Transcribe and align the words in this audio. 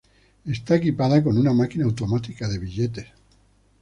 Está 0.47 0.77
equipada 0.77 1.23
con 1.23 1.37
una 1.37 1.53
máquina 1.53 1.85
automática 1.85 2.47
de 2.47 2.57
billetes. 2.57 3.05